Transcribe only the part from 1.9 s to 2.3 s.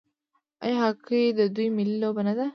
لوبه